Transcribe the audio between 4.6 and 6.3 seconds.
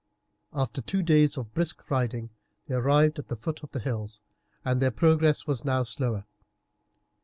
and their progress was now slower.